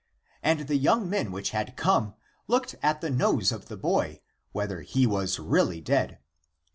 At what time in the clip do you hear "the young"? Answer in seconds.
0.61-1.07